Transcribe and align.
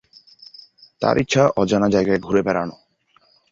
তার 1.01 1.15
ইচ্ছা 1.17 1.43
অজানা 1.57 1.87
যায়গায় 1.89 2.19
ঘুরে 2.19 2.41
বেড়ানো। 2.43 2.75